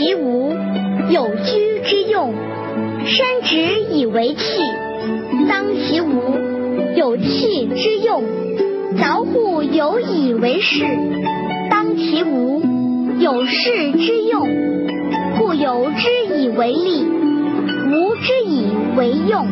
[0.00, 0.50] 其无，
[1.10, 2.32] 有居之用。
[3.04, 4.62] 山直以为器，
[5.46, 6.38] 当其无，
[6.96, 8.24] 有器之用。
[8.96, 10.86] 凿户有以为室，
[11.70, 12.62] 当其无，
[13.18, 14.48] 有室之用。
[15.38, 19.46] 故有之以为利，无之以为用。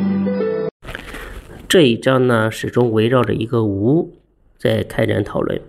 [1.69, 4.15] 这一章呢，始终围绕着一个无
[4.57, 5.61] 在开展讨论。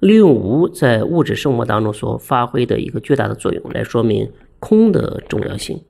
[0.00, 5.80] 利用无在物质生活当中所发挥的一个巨大的作用，来说明空的重要性。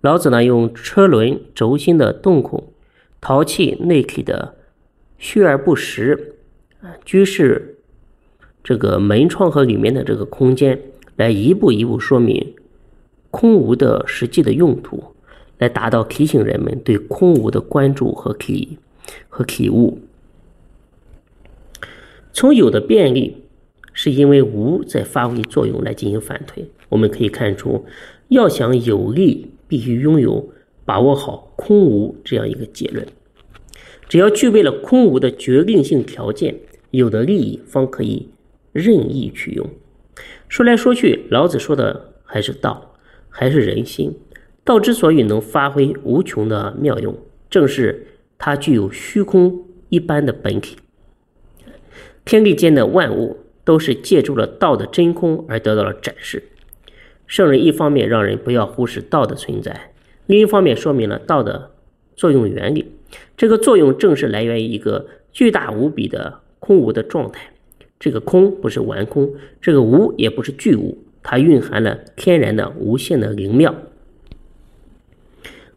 [0.00, 2.72] 老子呢，用车轮轴心的洞孔、
[3.20, 4.54] 陶器内体的
[5.18, 6.36] 虚而不实，
[7.04, 7.78] 居室
[8.62, 10.80] 这个门窗和里面的这个空间，
[11.16, 12.54] 来一步一步说明
[13.30, 15.02] 空无的实际的用途，
[15.58, 18.78] 来达到提醒人们对空无的关注和体
[19.28, 19.98] 和体悟。
[22.38, 23.36] 从有的便利，
[23.92, 26.64] 是因为无在发挥作用来进行反推。
[26.88, 27.84] 我们可以看出，
[28.28, 30.48] 要想有利，必须拥有
[30.84, 33.04] 把握好空无这样一个结论。
[34.08, 36.54] 只要具备了空无的决定性条件，
[36.92, 38.28] 有的利益方可以
[38.70, 39.68] 任意取用。
[40.48, 42.94] 说来说去，老子说的还是道，
[43.28, 44.16] 还是人心。
[44.62, 47.18] 道之所以能发挥无穷的妙用，
[47.50, 48.06] 正是
[48.38, 50.76] 它具有虚空一般的本体。
[52.28, 56.42] 天地间的万物都是借助了道的真空而得到了展示。
[57.26, 59.92] 圣人一方面让人不要忽视道的存在，
[60.26, 61.70] 另一方面说明了道的
[62.16, 62.92] 作用原理。
[63.34, 67.50] 这个作用正是来源于一个巨大无比的空无的状态。
[67.98, 73.74] 这个空不是完空，这个无也不是巨无，它蕴含了天然的无限的灵妙。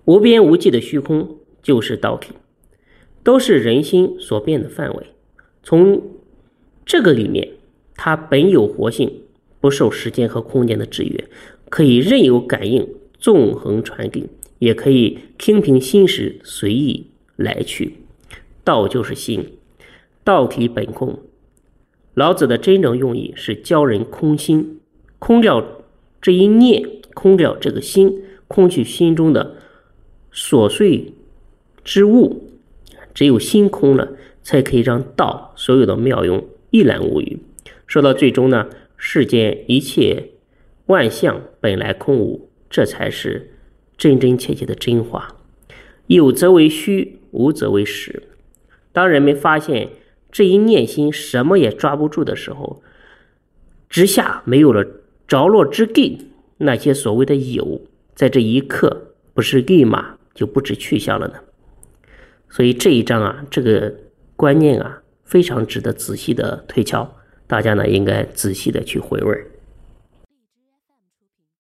[0.04, 2.34] 无边无际的虚空就是道体，
[3.24, 5.06] 都是人心所变的范围。
[5.64, 6.02] 从
[6.86, 7.50] 这个里面，
[7.96, 9.22] 它本有活性，
[9.60, 11.26] 不受时间和空间的制约，
[11.70, 12.88] 可以任由感应
[13.20, 14.28] 纵横传递，
[14.60, 17.98] 也可以听凭心识随意来去。
[18.64, 19.58] 道就是心，
[20.24, 21.20] 道体本空。
[22.14, 24.80] 老子的真正用意是教人空心，
[25.18, 25.66] 空掉
[26.22, 26.84] 这一念，
[27.14, 29.56] 空掉这个心，空去心中的
[30.34, 31.14] 琐碎
[31.84, 32.50] 之物。
[33.14, 36.46] 只有心空了，才可以让道所有的妙用。
[36.72, 37.38] 一览无余。
[37.86, 38.68] 说到最终呢，
[38.98, 40.30] 世间一切
[40.88, 43.52] 万象本来空无，这才是
[43.98, 45.36] 真真切切的真话。
[46.08, 48.24] 有则为虚，无则为实。
[48.92, 49.90] 当人们发现
[50.32, 52.82] 这一念心什么也抓不住的时候，
[53.90, 54.86] 之下没有了
[55.28, 57.82] 着落之地，那些所谓的有，
[58.16, 61.36] 在这一刻不是立马就不知去向了呢？
[62.50, 63.94] 所以这一章啊，这个
[64.36, 65.02] 观念啊。
[65.32, 67.10] 非常值得仔细的推敲，
[67.48, 69.46] 大家呢应该仔细的去回味。